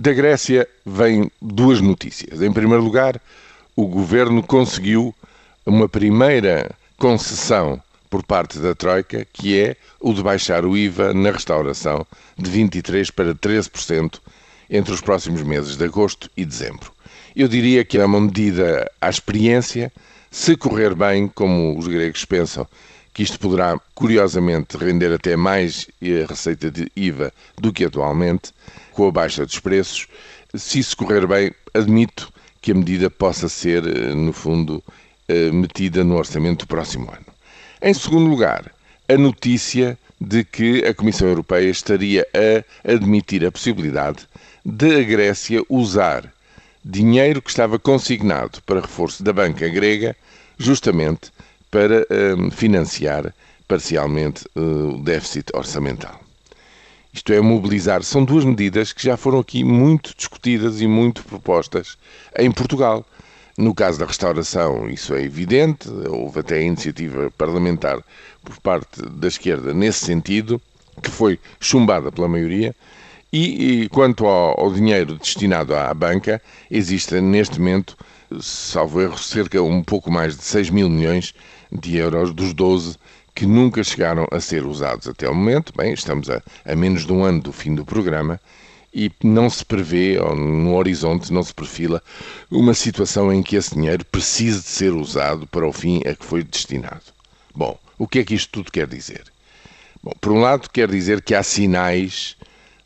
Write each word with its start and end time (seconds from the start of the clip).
Da 0.00 0.14
Grécia 0.14 0.66
vêm 0.86 1.30
duas 1.42 1.82
notícias. 1.82 2.40
Em 2.40 2.50
primeiro 2.50 2.82
lugar, 2.82 3.20
o 3.76 3.86
governo 3.86 4.42
conseguiu 4.42 5.14
uma 5.66 5.90
primeira 5.90 6.70
concessão 6.96 7.78
por 8.08 8.24
parte 8.24 8.58
da 8.60 8.74
Troika, 8.74 9.26
que 9.30 9.60
é 9.60 9.76
o 10.00 10.14
de 10.14 10.22
baixar 10.22 10.64
o 10.64 10.74
IVA 10.74 11.12
na 11.12 11.30
restauração 11.30 12.06
de 12.34 12.50
23% 12.50 13.12
para 13.12 13.34
13% 13.34 14.20
entre 14.70 14.90
os 14.90 15.02
próximos 15.02 15.42
meses 15.42 15.76
de 15.76 15.84
agosto 15.84 16.30
e 16.34 16.46
dezembro. 16.46 16.90
Eu 17.36 17.46
diria 17.46 17.84
que 17.84 17.98
é 17.98 18.04
uma 18.06 18.22
medida 18.22 18.90
à 19.02 19.10
experiência, 19.10 19.92
se 20.30 20.56
correr 20.56 20.94
bem, 20.94 21.28
como 21.28 21.78
os 21.78 21.86
gregos 21.86 22.24
pensam, 22.24 22.66
que 23.12 23.22
isto 23.22 23.38
poderá, 23.38 23.78
curiosamente, 23.94 24.76
render 24.76 25.12
até 25.12 25.36
mais 25.36 25.86
a 26.02 26.26
receita 26.26 26.70
de 26.70 26.90
IVA 26.94 27.32
do 27.58 27.72
que 27.72 27.84
atualmente, 27.84 28.52
com 28.92 29.08
a 29.08 29.12
baixa 29.12 29.44
dos 29.44 29.58
preços. 29.58 30.06
Se 30.54 30.78
isso 30.78 30.96
correr 30.96 31.26
bem, 31.26 31.52
admito 31.74 32.32
que 32.60 32.72
a 32.72 32.74
medida 32.74 33.10
possa 33.10 33.48
ser, 33.48 33.86
eh, 33.86 34.14
no 34.14 34.32
fundo, 34.32 34.82
eh, 35.28 35.50
metida 35.50 36.04
no 36.04 36.16
orçamento 36.16 36.60
do 36.60 36.68
próximo 36.68 37.10
ano. 37.10 37.26
Em 37.82 37.94
segundo 37.94 38.28
lugar, 38.28 38.70
a 39.08 39.16
notícia 39.16 39.98
de 40.20 40.44
que 40.44 40.84
a 40.84 40.92
Comissão 40.92 41.28
Europeia 41.28 41.70
estaria 41.70 42.26
a 42.34 42.92
admitir 42.92 43.44
a 43.44 43.50
possibilidade 43.50 44.28
de 44.64 45.00
a 45.00 45.02
Grécia 45.02 45.62
usar 45.68 46.30
dinheiro 46.84 47.40
que 47.40 47.50
estava 47.50 47.78
consignado 47.78 48.60
para 48.62 48.80
reforço 48.80 49.22
da 49.22 49.32
banca 49.32 49.68
grega, 49.68 50.14
justamente 50.58 51.32
para 51.70 52.06
um, 52.36 52.50
financiar 52.50 53.34
parcialmente 53.68 54.44
uh, 54.56 54.94
o 54.94 55.02
déficit 55.02 55.50
orçamental. 55.54 56.20
Isto 57.12 57.32
é, 57.32 57.40
mobilizar. 57.40 58.02
São 58.02 58.24
duas 58.24 58.44
medidas 58.44 58.92
que 58.92 59.02
já 59.02 59.16
foram 59.16 59.40
aqui 59.40 59.64
muito 59.64 60.14
discutidas 60.16 60.80
e 60.80 60.86
muito 60.86 61.24
propostas 61.24 61.96
em 62.38 62.50
Portugal. 62.50 63.04
No 63.58 63.74
caso 63.74 63.98
da 63.98 64.06
restauração, 64.06 64.88
isso 64.88 65.12
é 65.14 65.22
evidente, 65.22 65.88
houve 66.08 66.40
até 66.40 66.62
iniciativa 66.62 67.30
parlamentar 67.36 68.02
por 68.42 68.58
parte 68.60 69.02
da 69.02 69.28
esquerda 69.28 69.74
nesse 69.74 70.06
sentido, 70.06 70.60
que 71.02 71.10
foi 71.10 71.38
chumbada 71.58 72.10
pela 72.10 72.28
maioria. 72.28 72.74
E, 73.32 73.82
e 73.82 73.88
quanto 73.88 74.26
ao, 74.26 74.58
ao, 74.58 74.72
dinheiro 74.72 75.16
destinado 75.16 75.74
à 75.74 75.92
banca, 75.94 76.42
existe 76.68 77.20
neste 77.20 77.60
momento, 77.60 77.96
salvo 78.40 79.00
erro, 79.00 79.18
cerca 79.18 79.62
um 79.62 79.82
pouco 79.84 80.10
mais 80.10 80.36
de 80.36 80.42
6 80.42 80.70
mil 80.70 80.90
milhões 80.90 81.32
de 81.70 81.96
euros 81.96 82.34
dos 82.34 82.52
12 82.52 82.96
que 83.34 83.46
nunca 83.46 83.84
chegaram 83.84 84.26
a 84.32 84.40
ser 84.40 84.66
usados 84.66 85.06
até 85.06 85.28
o 85.28 85.34
momento. 85.34 85.72
Bem, 85.76 85.92
estamos 85.92 86.28
a, 86.28 86.42
a 86.64 86.74
menos 86.74 87.06
de 87.06 87.12
um 87.12 87.24
ano 87.24 87.40
do 87.40 87.52
fim 87.52 87.74
do 87.74 87.84
programa 87.84 88.40
e 88.92 89.10
não 89.22 89.48
se 89.48 89.64
prevê, 89.64 90.18
ou 90.18 90.34
no 90.34 90.74
horizonte 90.74 91.32
não 91.32 91.42
se 91.42 91.54
perfila, 91.54 92.02
uma 92.50 92.74
situação 92.74 93.32
em 93.32 93.42
que 93.42 93.54
esse 93.54 93.74
dinheiro 93.74 94.04
precise 94.04 94.60
de 94.60 94.68
ser 94.68 94.92
usado 94.92 95.46
para 95.46 95.66
o 95.66 95.72
fim 95.72 96.02
a 96.06 96.14
que 96.14 96.24
foi 96.24 96.42
destinado. 96.42 97.04
Bom, 97.54 97.78
o 97.96 98.08
que 98.08 98.18
é 98.18 98.24
que 98.24 98.34
isto 98.34 98.50
tudo 98.50 98.72
quer 98.72 98.88
dizer? 98.88 99.22
Bom, 100.02 100.12
por 100.20 100.32
um 100.32 100.40
lado, 100.40 100.68
quer 100.68 100.90
dizer 100.90 101.22
que 101.22 101.34
há 101.34 101.42
sinais 101.42 102.36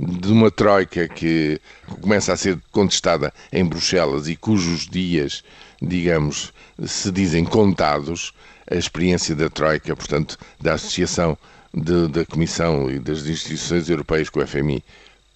de 0.00 0.32
uma 0.32 0.50
troika 0.50 1.06
que 1.06 1.60
começa 2.00 2.32
a 2.32 2.36
ser 2.36 2.58
contestada 2.72 3.32
em 3.52 3.62
Bruxelas 3.64 4.28
e 4.28 4.36
cujos 4.36 4.86
dias, 4.88 5.44
digamos, 5.80 6.54
se 6.86 7.12
dizem 7.12 7.44
contados, 7.44 8.32
a 8.70 8.76
experiência 8.76 9.34
da 9.34 9.50
troika, 9.50 9.94
portanto, 9.94 10.38
da 10.58 10.74
Associação 10.74 11.36
de, 11.74 12.08
da 12.08 12.24
Comissão 12.24 12.90
e 12.90 12.98
das 12.98 13.26
instituições 13.26 13.90
europeias 13.90 14.30
com 14.30 14.40
o 14.40 14.46
FMI, 14.46 14.82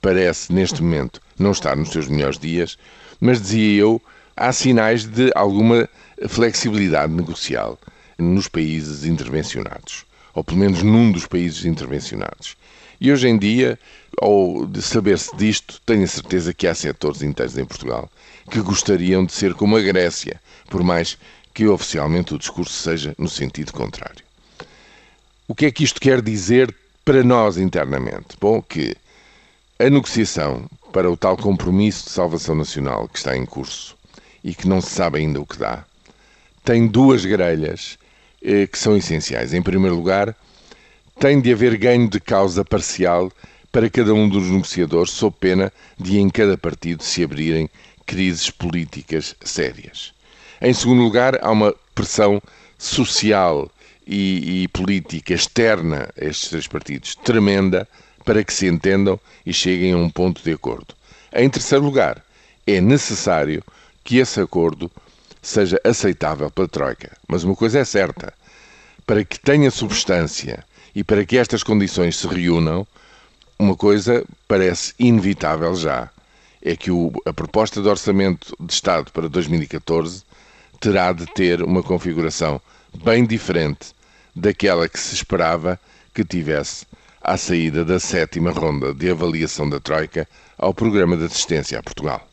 parece 0.00 0.52
neste 0.52 0.82
momento 0.82 1.20
não 1.38 1.50
estar 1.50 1.76
nos 1.76 1.90
seus 1.90 2.08
melhores 2.08 2.38
dias, 2.38 2.78
mas 3.20 3.42
dizia 3.42 3.80
eu, 3.80 4.00
há 4.36 4.50
sinais 4.52 5.04
de 5.04 5.30
alguma 5.34 5.88
flexibilidade 6.26 7.12
negocial 7.12 7.78
nos 8.16 8.48
países 8.48 9.04
intervencionados, 9.04 10.06
ou 10.32 10.42
pelo 10.42 10.58
menos 10.58 10.82
num 10.82 11.12
dos 11.12 11.26
países 11.26 11.64
intervencionados. 11.66 12.56
E 13.00 13.12
hoje 13.12 13.28
em 13.28 13.36
dia, 13.36 13.78
ao 14.20 14.68
saber-se 14.80 15.34
disto, 15.36 15.80
tenho 15.84 16.04
a 16.04 16.08
certeza 16.08 16.54
que 16.54 16.66
há 16.66 16.74
setores 16.74 17.22
inteiros 17.22 17.58
em 17.58 17.64
Portugal 17.64 18.10
que 18.50 18.60
gostariam 18.60 19.24
de 19.24 19.32
ser 19.32 19.54
como 19.54 19.76
a 19.76 19.80
Grécia, 19.80 20.40
por 20.68 20.82
mais 20.82 21.18
que 21.52 21.66
oficialmente 21.66 22.34
o 22.34 22.38
discurso 22.38 22.72
seja 22.72 23.14
no 23.18 23.28
sentido 23.28 23.72
contrário. 23.72 24.24
O 25.46 25.54
que 25.54 25.66
é 25.66 25.70
que 25.70 25.84
isto 25.84 26.00
quer 26.00 26.20
dizer 26.20 26.74
para 27.04 27.22
nós 27.22 27.56
internamente? 27.56 28.36
Bom, 28.40 28.60
que 28.60 28.96
a 29.78 29.90
negociação 29.90 30.68
para 30.92 31.10
o 31.10 31.16
tal 31.16 31.36
compromisso 31.36 32.04
de 32.04 32.10
salvação 32.10 32.54
nacional 32.54 33.08
que 33.08 33.18
está 33.18 33.36
em 33.36 33.44
curso 33.44 33.96
e 34.42 34.54
que 34.54 34.68
não 34.68 34.80
se 34.80 34.90
sabe 34.90 35.18
ainda 35.18 35.40
o 35.40 35.46
que 35.46 35.58
dá, 35.58 35.84
tem 36.64 36.86
duas 36.86 37.24
grelhas 37.24 37.98
eh, 38.42 38.66
que 38.66 38.78
são 38.78 38.96
essenciais. 38.96 39.52
Em 39.52 39.62
primeiro 39.62 39.96
lugar, 39.96 40.34
tem 41.18 41.40
de 41.40 41.52
haver 41.52 41.76
ganho 41.76 42.08
de 42.08 42.20
causa 42.20 42.64
parcial 42.64 43.30
para 43.74 43.90
cada 43.90 44.14
um 44.14 44.28
dos 44.28 44.48
negociadores, 44.48 45.10
sob 45.10 45.34
pena 45.40 45.72
de 45.98 46.16
em 46.16 46.30
cada 46.30 46.56
partido 46.56 47.02
se 47.02 47.24
abrirem 47.24 47.68
crises 48.06 48.48
políticas 48.48 49.34
sérias. 49.42 50.12
Em 50.62 50.72
segundo 50.72 51.02
lugar, 51.02 51.40
há 51.42 51.50
uma 51.50 51.74
pressão 51.92 52.40
social 52.78 53.68
e, 54.06 54.62
e 54.62 54.68
política 54.68 55.34
externa 55.34 56.08
a 56.16 56.24
estes 56.24 56.50
três 56.50 56.68
partidos 56.68 57.16
tremenda 57.16 57.88
para 58.24 58.44
que 58.44 58.54
se 58.54 58.68
entendam 58.68 59.18
e 59.44 59.52
cheguem 59.52 59.92
a 59.92 59.96
um 59.96 60.08
ponto 60.08 60.40
de 60.40 60.52
acordo. 60.52 60.94
Em 61.32 61.50
terceiro 61.50 61.84
lugar, 61.84 62.24
é 62.64 62.80
necessário 62.80 63.60
que 64.04 64.18
esse 64.18 64.40
acordo 64.40 64.88
seja 65.42 65.80
aceitável 65.82 66.48
pela 66.48 66.68
Troika. 66.68 67.10
Mas 67.26 67.42
uma 67.42 67.56
coisa 67.56 67.80
é 67.80 67.84
certa: 67.84 68.32
para 69.04 69.24
que 69.24 69.40
tenha 69.40 69.68
substância 69.68 70.64
e 70.94 71.02
para 71.02 71.26
que 71.26 71.36
estas 71.36 71.64
condições 71.64 72.16
se 72.16 72.28
reúnam, 72.28 72.86
uma 73.58 73.76
coisa 73.76 74.24
parece 74.48 74.94
inevitável 74.98 75.74
já: 75.74 76.10
é 76.62 76.76
que 76.76 76.90
o, 76.90 77.12
a 77.24 77.32
proposta 77.32 77.80
de 77.80 77.88
orçamento 77.88 78.56
de 78.58 78.72
Estado 78.72 79.12
para 79.12 79.28
2014 79.28 80.22
terá 80.80 81.12
de 81.12 81.26
ter 81.34 81.62
uma 81.62 81.82
configuração 81.82 82.60
bem 83.04 83.24
diferente 83.26 83.92
daquela 84.34 84.88
que 84.88 84.98
se 84.98 85.14
esperava 85.14 85.78
que 86.12 86.24
tivesse 86.24 86.86
à 87.20 87.36
saída 87.36 87.84
da 87.84 87.98
sétima 87.98 88.50
ronda 88.50 88.92
de 88.92 89.10
avaliação 89.10 89.68
da 89.68 89.80
Troika 89.80 90.28
ao 90.58 90.74
programa 90.74 91.16
de 91.16 91.24
assistência 91.24 91.78
a 91.78 91.82
Portugal. 91.82 92.26